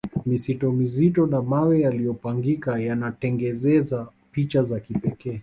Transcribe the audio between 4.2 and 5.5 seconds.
picha ya kipekee